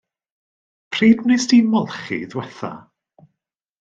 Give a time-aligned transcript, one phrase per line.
[0.93, 2.73] Pryd wnest ti molchi ddiwetha?